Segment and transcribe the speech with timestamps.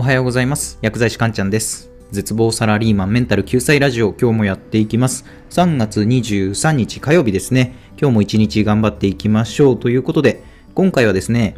[0.00, 0.78] おはようございます。
[0.80, 1.90] 薬剤師かんちゃんです。
[2.10, 5.26] 絶望サラリーマンメンタル救済ラジオ、今日もやっていきます。
[5.50, 7.74] 3月23日火曜日ですね。
[8.00, 10.42] 今日も一日頑張っていきましょうということで、
[10.74, 11.54] 今回はですね、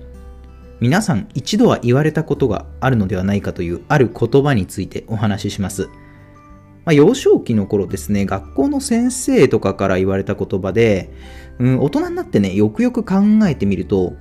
[0.80, 5.88] 皆さん一度は言われたことがあるのではないかというある言葉についてお話しします。
[6.84, 11.12] まあ、幼少期の頃ですね、学校の先生とかから言われた言葉で、
[11.60, 14.14] うん、大人になってね、よくよく考えてみると、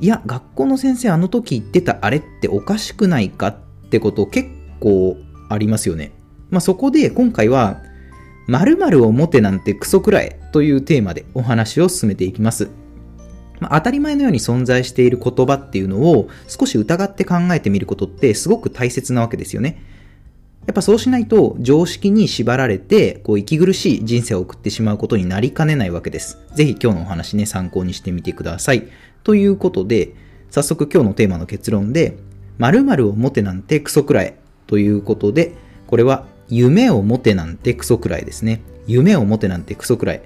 [0.00, 4.48] いや、学校の先生あの時言ってたあれっておかしくないかっってこと結
[4.80, 5.16] 構
[5.48, 6.12] ありますよね。
[6.50, 7.82] まあ、そこで今回は、
[8.46, 12.68] 〇〇を持てなんてクソくらえというテーマでお話を進めていきます。
[13.60, 19.82] まあ、当たり前のように存在している言葉っていうのを少し疑って考えてみることってすごく大切なわけですよね。
[20.66, 26.38] やっぱそうしないと常識に縛られてこう息苦しい人生を送ってしまうことになりかねないわけです。
[26.54, 28.88] ぜひ今日のお話ね参考にしてみてください。
[29.24, 30.14] ということで
[30.50, 32.16] 早速今日のテーマの結論で
[32.58, 38.62] 〇〇を持てなんてクソくらえということでこれは夢を持てなんてクソくらいですね。
[38.86, 40.22] 夢を持てなんてクソくらい。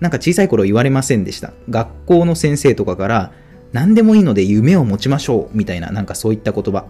[0.00, 1.52] なんか小さい頃言われませんでした。
[1.70, 3.32] 学校の先生とかから
[3.72, 6.86] 何でもいいので夢を持ちましょうみたいななんかそういった言葉。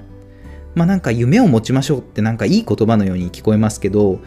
[0.75, 4.21] まあなんか夢を持ちましょうってなんかいい言葉のように聞こえますけど、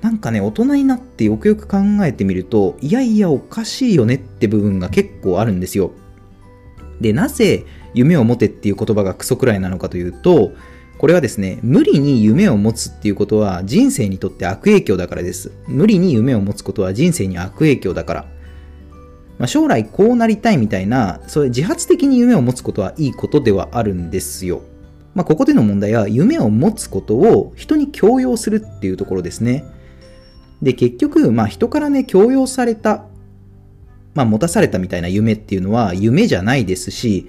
[0.00, 5.92] なんかね、大人になってよくよく考えてみると、いやいやおかしいよねって部分が結構あるんですよ。
[7.00, 7.64] で、なぜ
[7.94, 10.52] 夢を持てっていう言葉がクソくらいなのかというと、
[10.98, 15.50] これはですね、無理に夢を持つっていうことは人生にとって悪影響だからです。
[15.66, 18.24] 無理に夢を持つことは人生に悪影響だから。
[19.38, 24.62] まあ、将来こうなりたいみたいな、そういう自発的に夢を持つことはいいことではあるんですよ。
[25.14, 29.64] まあ、ここでの問題は夢を持つことを人に強要するっていうところですね。
[30.62, 33.04] で、結局、まあ、人からね、強要された、
[34.14, 37.28] まあ、持たされたみたいな夢っていうのは夢じゃないですし、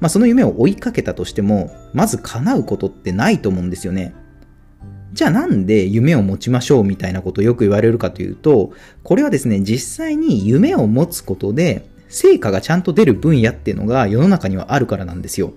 [0.00, 4.14] まあ、その夢を追いかけたとしても、まず叶うことってないと思うんですよね。
[5.12, 15.52] じゃあなんで夢を持ちましょうみたいなことをよく言われるかというと、これはですね、実際に夢を持つことで、成果がちゃんと出る分野っていうのが世の中にはあるからなんですよ。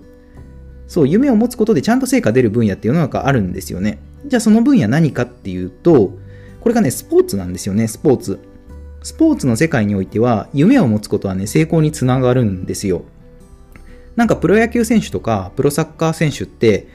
[0.88, 3.98] そう、夢を持つことでちゃんと成果出る分野って世の中あるんですよね。
[4.26, 6.18] じゃあその分野何かっていうと、
[6.60, 8.38] これがね、スポーツなんですよね、スポーツ。
[9.02, 13.04] スポーツの世界においては、夢を持つことはね、成功につながるんですよ。
[14.16, 16.86] なんかプロ野球選手とかプロサッカー選手って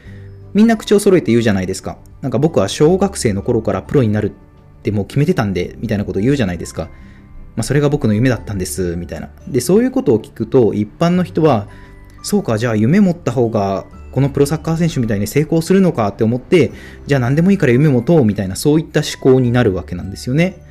[0.53, 1.97] みんな口を揃えて言うじゃないですか。
[2.22, 6.89] なんか僕は小学生の頃からプロになるってもう決めてたんで、みたいなこと言うじゃないですか。
[7.55, 9.29] まあそれが僕の夢だったんです、みたいな。
[9.47, 11.67] で、そういうことを聞くと一般の人は、
[12.23, 16.72] そうか、じゃあ夢持った方がこのプロサッカー選手みたいに成功するのかって思って、
[17.05, 20.63] じゃあ何でもいいから夢持とうみたいなそういった思考になるわけなんですよね。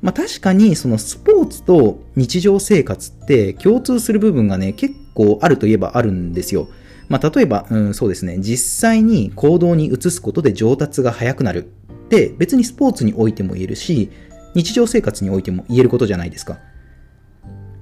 [0.00, 6.68] まあ確かにそのスポーツと日常生活って共通する部分がね結構あるといえばあるんですよ。
[7.08, 14.10] まあ例えば、うん、そうですね、実際に行動に移すことで上達が早くなるって別にスポーツにおいても言えるし、
[14.54, 16.58] 日常生活においても言えることじゃないですか。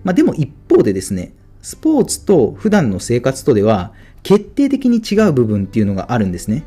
[0.05, 3.93] まあでも一方でですね、スポーツと普段の生活とでは
[4.23, 6.65] 決定的に違う部分っていうのがあるんですね。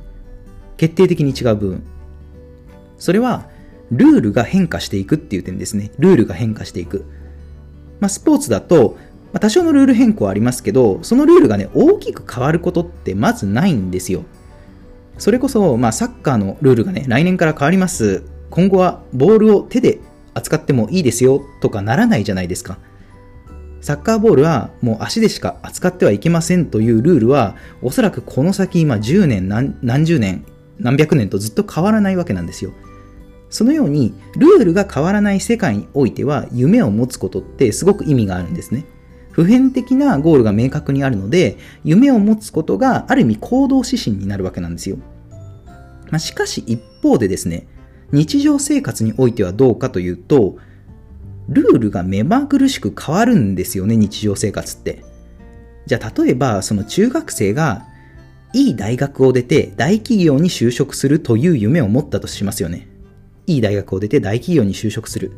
[0.77, 1.83] 決定的に違う部分。
[2.97, 3.49] それは
[3.91, 5.91] ルールが変化していくっていう点ですね。
[5.99, 7.05] ルールが変化していく。
[7.99, 8.97] まあ、スポーツだと、
[9.33, 14.23] まあ、多少のルール変更はありますけど、そのルールがね、大きく変わることってまずないんですよ。
[15.17, 18.23] それこそ、まあ、サッカーのルールがね、来年から変わります。
[18.51, 19.99] 今後はボールを手で
[20.35, 22.77] 扱ってもいいですよとかならないじゃないですか。
[23.81, 30.45] サッカーボールはもう足でしか扱ってはいけませんというルールは、おそらくこの先今10年何、何十年、
[30.79, 32.71] 何百年とずっと変わらないわけなんですよ。
[33.49, 38.85] そのように、ルールが変わらない世界においては、夢を持つことってすごく意味があるんですね。
[39.33, 44.97] 普遍的なゴールが明確にあるので、夢を持つことがある意味行動指針になるわけなんですよ。
[46.11, 47.67] まあ、しかし一方でですね、
[48.11, 50.57] 日常生活においてはどうかというと、
[51.49, 55.03] ルールが目まぐるしく変わるんですよね、日常生活って。
[55.87, 57.87] じゃあ例えば、その中学生が
[58.53, 62.87] いい大学を出て大企業に就職するという夢を持ったとしますよね。
[63.47, 65.31] いい大学を出て大企業に就職する。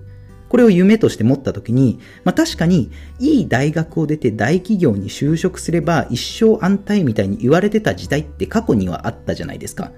[0.56, 9.92] これを夢として持ったときに、まあ確かに、いい大学を出て大企業に就職すれば一生安泰みたいに言われてた時代って過去にはあったじゃないですか。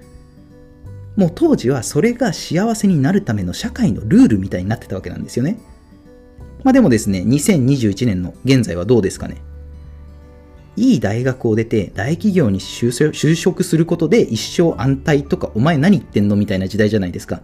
[1.14, 5.60] もう当時はそれが幸せになるための社会のルールみたいになってたわけなんですよね。
[6.64, 9.36] まあでもですね、2021年の現在はどうですかね。
[10.74, 17.42] いい大学を出て大企業に就職することで一生安泰とかお前何言ってんのみたいな時代じゃないですか。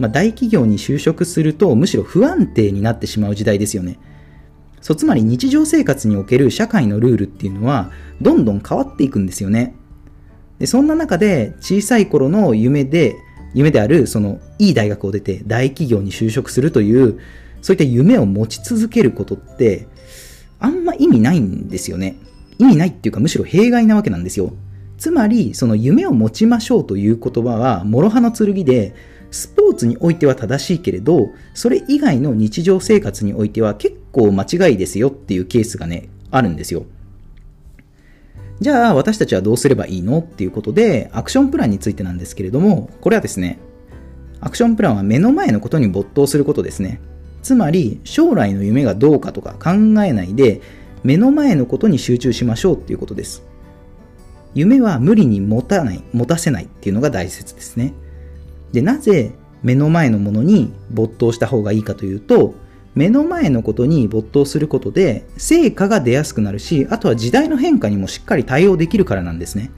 [0.00, 3.98] まあ、大企業に就職するとむしろ不安定になってしまう時代ですよね。
[4.80, 7.90] そうつまり日常生活における社会のルールっていうのは
[8.22, 9.74] どんどん変わっていくんですよね。
[10.58, 13.14] でそんな中で小さい頃の夢で
[13.52, 17.20] 夢であるそのいい大学を出て大企業に就職するという
[17.60, 19.86] そういった夢を持ち続けることって
[20.58, 22.16] あんま意味ないんですよね
[22.58, 24.52] 意味ないっていうかむしろ弊害なわけなんですよ
[24.98, 28.94] つまりその夢を持ちましょうという言葉は諸刃の剣で
[29.30, 36.84] スポーツにおいては正しいけれどそれ以外の日常生活においては結構間違いですよっていうケースがねあるんですよ。
[38.60, 43.58] じゃあ私たちはどうすればいいのっていうことでアクションプランについてなんですけれどもこれはですね
[44.40, 47.00] アクションプランは目の前のことに没頭することですね。
[47.42, 49.70] つまり将来の夢がどうかとか考
[50.02, 50.60] えないで
[51.02, 53.42] 目の前のことに集中しましょうっていうことです。
[54.54, 57.94] 夢は無理に持たない持たせないっていうのが大切ですね。
[58.72, 59.32] でなぜ
[59.62, 62.54] 目の前のものに没頭した方がいいかというと
[62.94, 69.70] 目の前のことに没頭することで成果が出やすくなるし、あとは時代の変化にもしっかり対応できるからなんですね。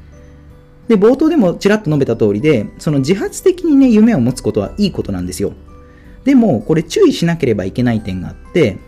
[0.89, 5.53] で、冒頭でもちらっと述べた通りで、その自発的にね、夢を持つことはいいことなんですよ。
[6.25, 8.79] でも、これ注意しなければいけない点があって、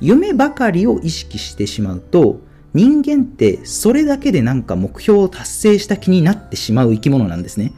[0.00, 2.40] 夢ばかりを意識してしまうと、
[2.74, 7.72] 人間ってそれだけでなんか目標を達成した気になってしまう生き物なんですね。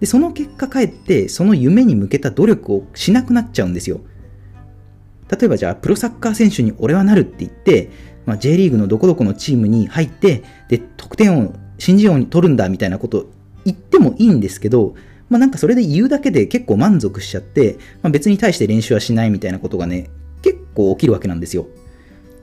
[0.00, 4.00] で、その結果かえってその夢に向けた努力をしなくなっちゃうんですよ。
[5.30, 7.90] 例えばじゃあ、プロサッカー選手に俺はなるって言って、
[8.24, 13.26] まあ、J リーグのどこどこのチームに入って、で、得点を新人王に取るんだみたいなこと
[13.64, 14.94] 言ってもいいんですけど、
[15.28, 20.10] まあなんかそれで言うだけで結構満足しちゃって、まあ、別に対して練習はしないみたいなことがね、
[20.42, 21.66] 結構起きるわけなんですよ。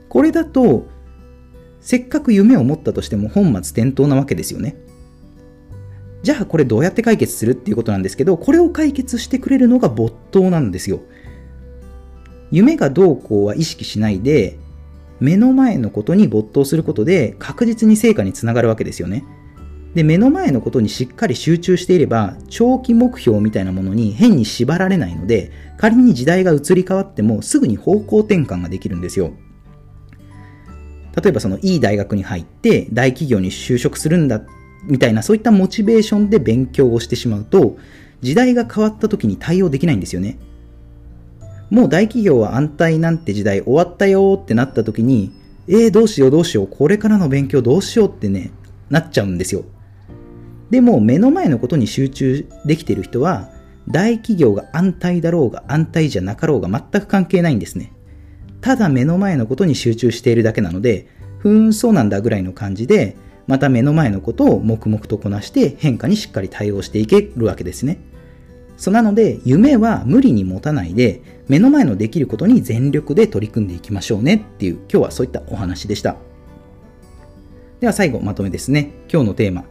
[0.08, 0.86] これだと、
[1.80, 4.76] せっかく夢を持ったとしても本末転倒なわけですよね。
[6.26, 11.02] じゃあこれどうやって解決するっていうことなんですけど、これを解決してくれるのが没頭なんですよ。
[12.50, 14.58] 夢がどうこうは意識しないで、
[15.20, 19.24] 目の前のことに没頭することで確実に成果につながるわけですよね。
[19.94, 29.32] で、目の前のことにしっかり集中していれば、長期目標みたいなものに変に縛られないので、仮に時代が移り変わってもすぐに方向転換ができるんですよ。
[31.22, 34.42] 例えばそのいい大学に入って大企業に就職するんだ
[34.84, 37.76] みたいなそういったモチベーションで勉強をしてしまうと、
[38.20, 40.38] 時代が変わった時に対応できないんですよね。
[41.70, 45.32] もう大企業は安泰なんて時代終わったよってなった時に、
[45.68, 48.52] えー、どうしようどうしよう、これからの勉強どうしようってね、
[48.88, 49.64] なっちゃうんですよ。
[50.70, 53.50] でも目の前のことに集中できている人は、
[53.88, 57.92] 大企業が安泰だろうが安泰じゃなかろうが全く関係ないんですね。
[58.60, 61.08] ただ目の前のことに集中しているだけなので、
[61.38, 67.98] ふーん、そうなんだぐらいの感じで、また目の前のことを黙々とこなして変化にしっかり対応していけるわけですね。
[68.76, 76.16] そうなので、夢は無理に持たないで、目の前のできることに全力で取り組んでいきましょうねっていう、今日はそういったお話でした。
[77.80, 78.90] では最後、まとめですね。
[79.10, 79.64] 今日のテーマ、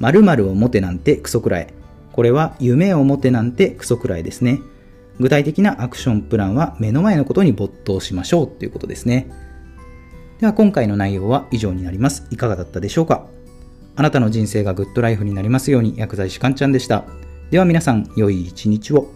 [0.00, 1.66] 〇〇を持てなんてクソくらい。
[2.12, 4.60] これは夢を持てなんてクソくらいですね。
[5.18, 9.28] 具体的なアクションプランは目の前のことに没頭しましょうということですね。
[10.38, 12.26] では今回の内容は以上になります。
[12.30, 13.26] いかがだったでしょうか？
[13.96, 17.04] あなたの人生がグッドライフになりますように薬剤師かんちゃんでした。
[17.50, 19.10] では皆さん、良い一日を。